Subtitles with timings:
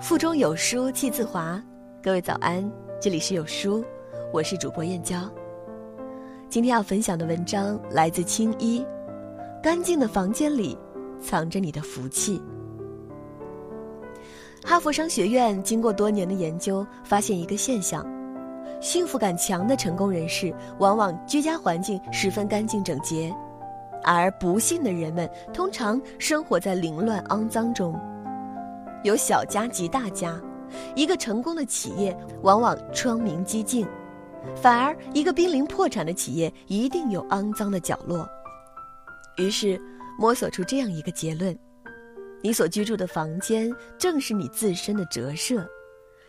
[0.00, 1.60] 腹中有书气自华，
[2.00, 2.70] 各位早安，
[3.00, 3.84] 这里是有书，
[4.32, 5.28] 我是主播燕娇。
[6.48, 8.86] 今天要分享的文章来自青衣，
[9.60, 10.78] 干净的房间里
[11.20, 12.40] 藏着你的福气。
[14.64, 18.06] 哈佛商学院经过多年的研究，发现一个现象：
[18.80, 23.34] 幸福感强的成功人士，往往居家环境十分干净整洁，
[24.04, 28.00] 而不幸的人们通常生活在凌乱肮脏中。
[29.04, 30.40] 有小家即大家，
[30.94, 33.86] 一个成功的企业往往窗明几净，
[34.56, 38.28] 反而一个濒临破产的企业一定有肮脏的角落。
[39.36, 39.80] 于是，
[40.18, 41.56] 摸索出这样一个结论：
[42.42, 45.64] 你所居住的房间正是你自身的折射，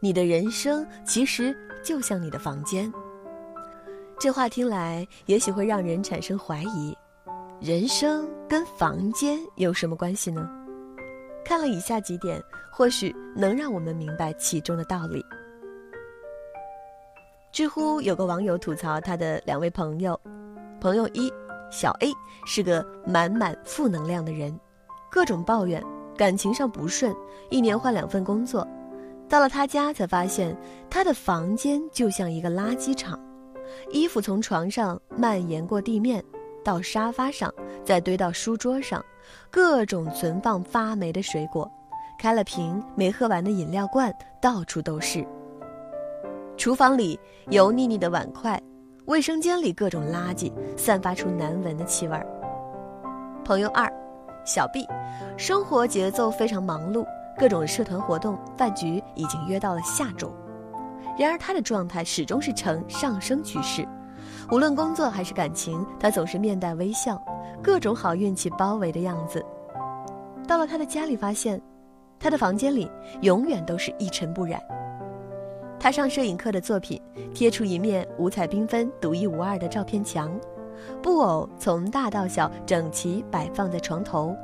[0.00, 2.90] 你的人生其实就像你的房间。
[4.18, 6.96] 这话听来也许会让人产生怀疑：
[7.60, 10.48] 人生跟房间有什么关系呢？
[11.44, 15.24] 看了以下几点，或许能让我们明白其中的道理。
[17.52, 20.18] 知乎有个网友吐槽他的两位朋友：
[20.80, 21.32] 朋友一，
[21.70, 22.10] 小 A
[22.46, 24.58] 是个满满负能量的人，
[25.10, 25.80] 各种抱怨，
[26.16, 27.14] 感情上不顺，
[27.50, 28.66] 一年换两份工作。
[29.28, 30.56] 到了他家才发现，
[30.90, 33.18] 他的房间就像一个垃圾场，
[33.90, 36.24] 衣服从床上蔓延过地面。
[36.64, 37.52] 到沙发上，
[37.84, 39.04] 再堆到书桌上，
[39.50, 41.70] 各种存放发霉的水果，
[42.18, 45.24] 开了瓶没喝完的饮料罐，到处都是。
[46.56, 47.18] 厨房里
[47.50, 48.60] 油腻腻的碗筷，
[49.04, 52.26] 卫生间里各种垃圾，散发出难闻的气味儿。
[53.44, 53.92] 朋友二，
[54.46, 54.88] 小 B，
[55.36, 57.04] 生活节奏非常忙碌，
[57.36, 60.32] 各种社团活动、饭局已经约到了下周，
[61.18, 63.86] 然而他的状态始终是呈上升趋势。
[64.50, 67.20] 无论工作还是感情，他总是面带微笑，
[67.62, 69.44] 各种好运气包围的样子。
[70.46, 71.60] 到了他的家里，发现
[72.20, 72.90] 他的房间里
[73.22, 74.60] 永远都是一尘不染。
[75.80, 77.00] 他上摄影课的作品
[77.34, 80.30] 贴出一面五彩缤纷、独一无二的照片墙，
[81.02, 84.36] 布偶从大到小整齐摆放在床头，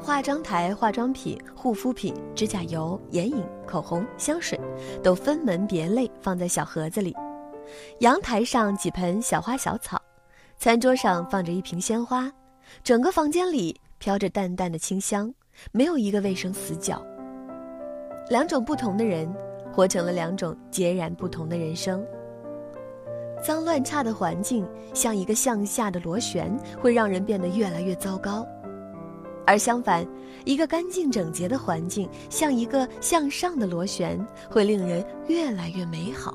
[0.00, 4.60] 化妆台化妆品、护肤品、指甲油、眼影、口红、香水
[5.02, 7.16] 都分门别类放在小盒子里。
[8.00, 10.00] 阳台上几盆小花小草，
[10.58, 12.30] 餐桌上放着一瓶鲜花，
[12.82, 15.32] 整个房间里飘着淡淡的清香，
[15.72, 17.04] 没有一个卫生死角。
[18.28, 19.32] 两种不同的人，
[19.72, 22.04] 活成了两种截然不同的人生。
[23.44, 28.44] 脏乱差的环境像一个向下的螺旋，会让人变得越来越糟糕；
[29.46, 30.04] 而相反，
[30.44, 34.18] 一个干净整洁的环境像一个向上的螺旋，
[34.50, 36.34] 会令人越来越美好。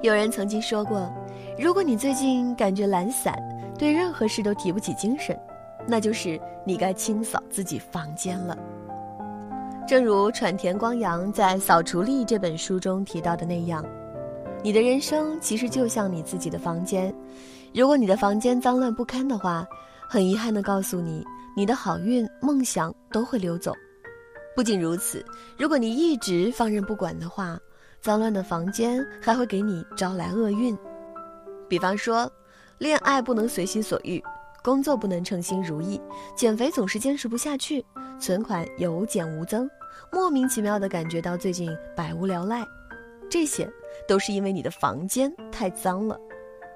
[0.00, 1.12] 有人曾经说过，
[1.58, 3.36] 如果你最近感觉懒散，
[3.76, 5.36] 对任何事都提不起精神，
[5.88, 8.56] 那就是你该清扫自己房间了。
[9.88, 13.84] 正如川田光阳在《扫除力》这本书中提到的那样，
[14.62, 17.12] 你的人生其实就像你自己的房间。
[17.74, 19.66] 如果你的房间脏乱不堪的话，
[20.08, 21.24] 很遗憾地告诉你，
[21.56, 23.74] 你的好运、梦想都会溜走。
[24.54, 25.24] 不仅如此，
[25.58, 27.58] 如果你一直放任不管的话，
[28.00, 30.76] 脏乱的房间还会给你招来厄运，
[31.68, 32.30] 比方说，
[32.78, 34.22] 恋爱不能随心所欲，
[34.62, 36.00] 工作不能称心如意，
[36.36, 37.84] 减肥总是坚持不下去，
[38.20, 39.68] 存款有减无增，
[40.12, 42.64] 莫名其妙的感觉到最近百无聊赖，
[43.28, 43.68] 这些
[44.06, 46.16] 都是因为你的房间太脏了。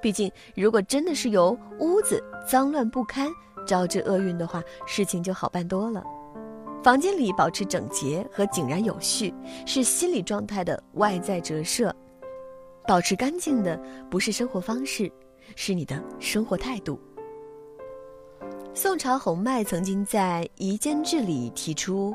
[0.00, 3.30] 毕竟，如果真的是由屋子脏乱不堪
[3.64, 6.02] 招致厄运的话，事情就好办多了。
[6.82, 9.32] 房间里保持整洁和井然有序，
[9.64, 11.94] 是心理状态的外在折射。
[12.88, 15.10] 保持干净的不是生活方式，
[15.54, 16.98] 是你的生活态度。
[18.74, 22.12] 宋朝洪迈曾经在《夷坚志》里提出：“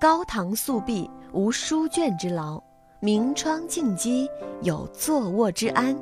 [0.00, 2.58] 高堂素壁，无书卷之劳；
[3.00, 4.26] 明窗净几，
[4.62, 5.94] 有坐卧之安。”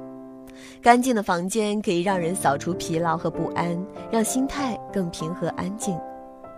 [0.80, 3.76] 干净的房间可以让人扫除疲劳和不安，
[4.12, 5.98] 让心态更平和安静。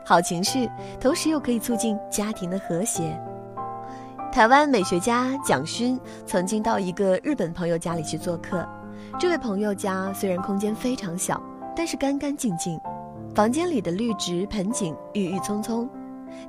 [0.08, 3.20] 好情绪，同时又可以促进家庭的和谐。
[4.30, 8.64] 台湾美学家蒋勋曾经到一个日本朋友家里去做客，
[9.18, 11.42] 这位朋友家虽然空间非常小，
[11.74, 12.78] 但是干干净净，
[13.34, 15.90] 房间里的绿植盆景郁郁葱葱，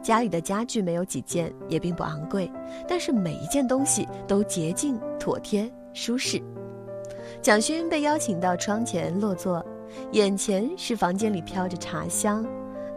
[0.04, 2.52] 家里的家具没有几件，也并不昂贵，
[2.88, 6.40] 但是每一件东西都洁净、妥帖、舒适。
[7.42, 9.66] 蒋勋被邀请到窗前落座，
[10.12, 12.46] 眼前是房间里飘着茶香。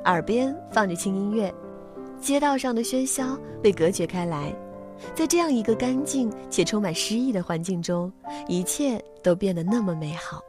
[0.04, 1.52] 耳边放着轻音乐，
[2.20, 4.54] 街道上的喧嚣被隔绝开来，
[5.14, 8.12] 在这样一个干净且充满诗意的环境中，
[8.48, 10.40] 一切都变得那么美好。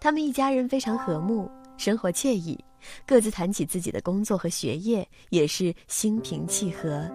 [0.00, 2.58] 他们一家人非常和睦，生活惬意，
[3.06, 7.08] 各自谈起自己的工作和学业，也是心平气和。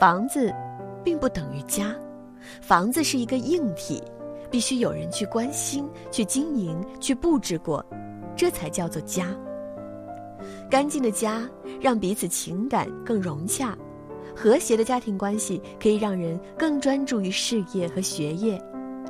[0.00, 0.52] 房子
[1.04, 1.94] 并不等于家，
[2.60, 4.02] 房子是一个硬体，
[4.50, 7.84] 必须有人去关心、去经营、去布置过，
[8.36, 9.26] 这才叫做家。
[10.68, 11.48] 干净的家
[11.80, 13.76] 让彼此情感更融洽，
[14.34, 18.60] 和谐的家庭关系可以让人更专注于事业和学业，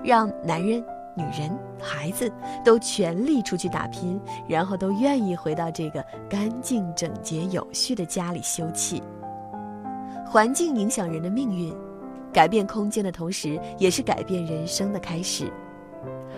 [0.04, 0.84] 让男人、
[1.16, 2.30] 女人、孩子
[2.64, 9.00] 都全力出去打拼，然后都愿意回到这个干净、整洁、有序的家里休憩。
[10.26, 11.74] 环境影响人的命运，
[12.32, 15.50] 改变空间的同时，也是改变人生的开始。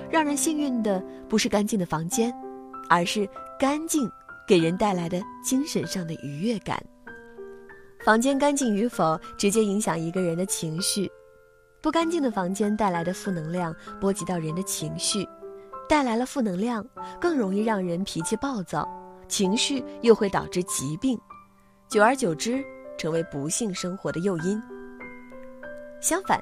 [0.09, 2.32] 让人幸运的不是干净的房间，
[2.88, 3.29] 而是
[3.59, 4.09] 干净。
[4.49, 6.83] 给人带来的精神上的愉悦感。
[8.03, 11.11] 房间干净与否，直接影响一个人的情绪。
[11.83, 15.29] 不干净的房间带来的负能量，波及到人的情绪，
[15.87, 16.83] 带来了负能量，
[17.21, 18.89] 更容易让人脾气暴躁，
[19.29, 21.21] 情绪又会导致疾病，
[21.87, 22.65] 久而久之，
[22.97, 24.61] 成为不幸生活的诱因。
[26.00, 26.41] 相反，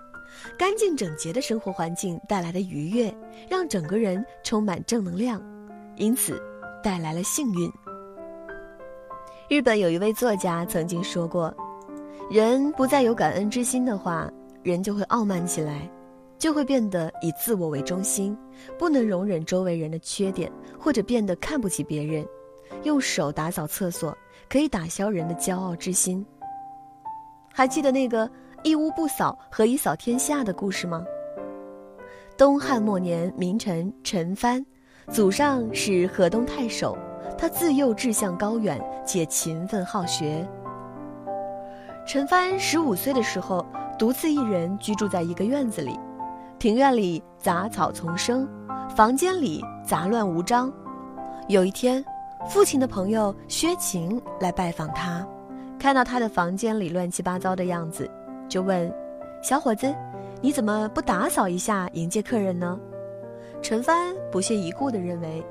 [0.56, 3.12] 干净整洁的生活环境带来的愉悦，
[3.50, 5.42] 让整个人充满正能量，
[5.96, 6.40] 因此
[6.82, 7.70] 带来了幸运。
[9.48, 11.54] 日本有一位作家曾经说过
[12.28, 14.28] ：“人不再有感恩之心的话，
[14.64, 15.88] 人就会傲慢起来，
[16.36, 18.36] 就会变得以自我为中心，
[18.76, 22.26] 不能容忍周围人的缺点，或者变得看不起别人。
[22.82, 24.16] 用手打扫厕所，
[24.48, 26.26] 可以打消人的骄傲之心。”
[27.54, 28.28] 还记得那个
[28.64, 31.04] “一屋不扫，何以扫天下”的故事吗？
[32.36, 34.66] 东汉末年，名臣陈蕃，
[35.08, 36.98] 祖上是河东太守。
[37.38, 40.46] 他自幼志向高远，且勤奋好学。
[42.06, 43.64] 陈蕃十五岁的时候，
[43.98, 45.98] 独自一人居住在一个院子里，
[46.58, 48.48] 庭院里杂草丛生，
[48.94, 50.72] 房间里杂乱无章。
[51.48, 52.04] 有一天，
[52.48, 55.26] 父亲的朋友薛勤来拜访他，
[55.78, 58.08] 看到他的房间里乱七八糟的样子，
[58.48, 58.92] 就问
[59.42, 59.94] ：“小伙子，
[60.40, 62.78] 你怎么不打扫一下迎接客人呢？”
[63.60, 65.44] 陈蕃不屑一顾地认为。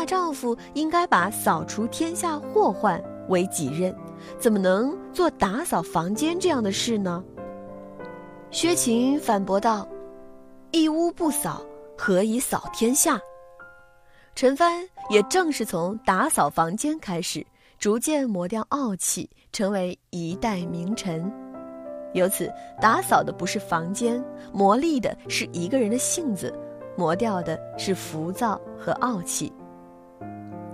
[0.00, 2.98] 大丈夫应该把扫除天下祸患
[3.28, 3.94] 为己任，
[4.38, 7.22] 怎么能做打扫房间这样的事呢？
[8.50, 9.86] 薛勤反驳道
[10.72, 11.62] ：“一屋不扫，
[11.98, 13.20] 何以扫天下？”
[14.34, 17.46] 陈蕃也正是从打扫房间开始，
[17.78, 21.30] 逐渐磨掉傲气，成为一代名臣。
[22.14, 22.50] 由此，
[22.80, 26.50] 打扫的不是房间，磨砺的是一个人的性子，
[26.96, 29.52] 磨掉的是浮躁和傲气。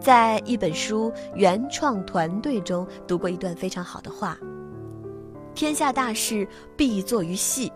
[0.07, 4.39] 在一本书《原创团队》中读过一段非常好的话
[5.53, 7.73] ：“天下大事必作于细，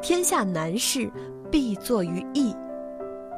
[0.00, 1.12] 天下难事
[1.52, 2.56] 必作于易。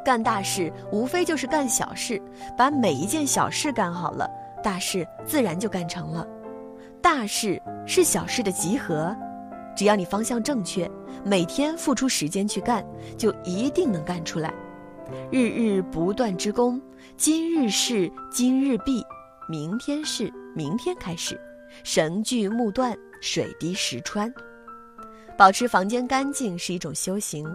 [0.04, 2.22] 干大事无非就是干小事，
[2.56, 4.30] 把每一件小事干好了，
[4.62, 6.24] 大事自然就干成了。
[7.02, 9.12] 大事是小事的集合，
[9.74, 10.88] 只要你方向正确，
[11.24, 12.86] 每天付出时间去干，
[13.18, 14.54] 就一定能干出来。”
[15.32, 16.80] 日日不断之功，
[17.18, 19.02] 今日事今日毕，
[19.48, 21.40] 明天事明天开始，
[21.82, 24.32] 绳锯木断，水滴石穿。
[25.34, 27.46] 保持房间干净是一种修行，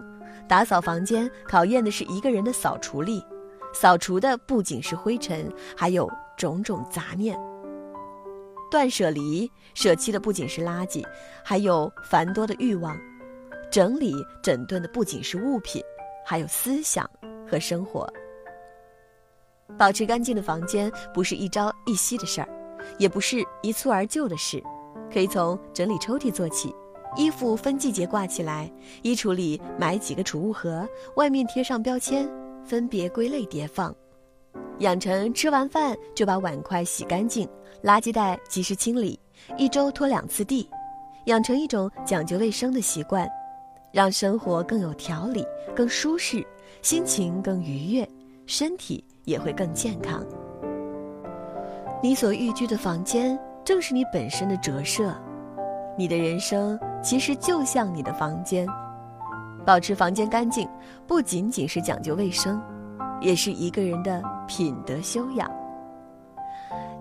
[0.50, 3.24] 打扫房间考验的是一个人的扫除力，
[3.72, 5.48] 扫除的不仅是灰尘，
[5.78, 7.40] 还有种种杂念。
[8.72, 11.06] 断舍离，舍弃的不仅是垃圾，
[11.46, 12.96] 还有繁多的欲望；
[13.72, 15.84] 整理整顿的不仅是物品，
[16.26, 17.08] 还有思想。
[17.50, 18.08] 和生活，
[19.78, 22.48] 保持干净的房间不是一朝一夕的事儿，
[22.98, 24.62] 也不是一蹴而就的事，
[25.12, 26.74] 可以从整理抽屉做起，
[27.16, 32.30] 衣服分季节挂起来，衣橱里买几个储物盒，外面贴上标签，
[32.64, 33.96] 分别归类叠放，
[34.80, 37.48] 养成吃完饭就把碗筷洗干净，
[37.84, 39.20] 垃圾袋及时清理，
[39.58, 40.70] 一周拖两次地，
[41.26, 43.28] 养成一种讲究卫生的习惯。
[43.94, 46.42] 让生活更有条理、更舒适，
[46.82, 48.08] 心情更愉悦，
[48.46, 50.24] 身体也会更健康。
[52.02, 55.14] 你所寓居的房间正是你本身的折射，
[55.98, 58.68] 你的人生其实就像你的房间。
[59.64, 60.68] 保持房间干净，
[61.06, 62.60] 不仅仅是讲究卫生，
[63.20, 65.50] 也是一个人的品德修养。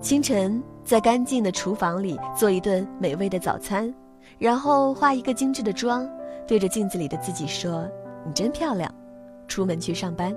[0.02, 3.92] 清晨在干净的厨房里做一顿美味的早餐，
[4.38, 6.06] 然后化一个精致的妆。
[6.46, 7.88] 对着镜子里的自己说
[8.26, 8.92] ：“你真漂亮。”
[9.48, 10.34] 出门去上班。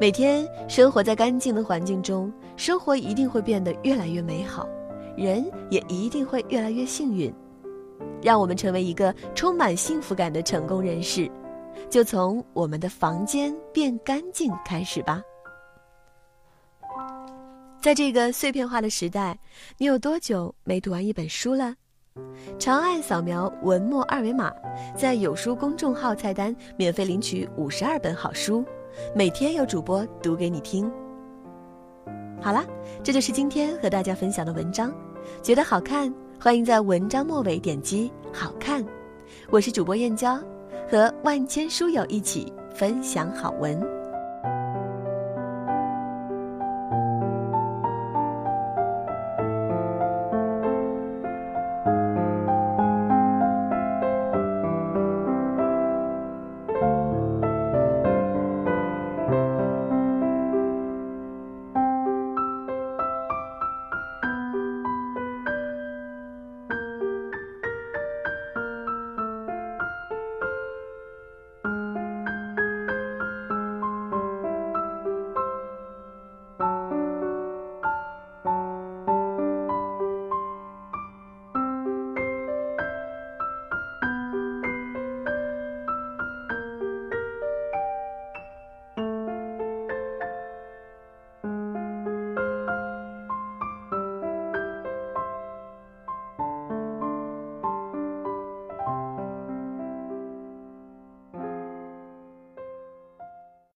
[0.00, 4.66] 每天生活在干净的环境中，生活一定会变得越来越美好，
[5.14, 7.30] 人也一定会越来越幸运。
[8.22, 11.30] 让我们成为一个充满幸福感的成功人士，
[11.90, 15.22] 就从我们的房间变干净开始吧。
[17.78, 19.38] 在这个碎片化的时代，
[19.76, 21.74] 你有多久没读完一本书了？
[22.58, 24.50] 长按扫描文末二维码，
[24.96, 28.64] 在有书公众号菜单免费领取五十二本好书，
[29.14, 30.90] 每天有主播读给你听。
[32.40, 32.64] 好啦，
[33.02, 34.92] 这就是今天和大家分享的文章，
[35.42, 38.84] 觉得好看，欢迎在文章末尾点击“好看”。
[39.50, 40.38] 我是主播燕娇，
[40.90, 43.99] 和万千书友一起分享好文。